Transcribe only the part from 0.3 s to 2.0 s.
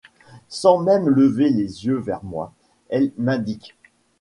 Sans même lever les yeux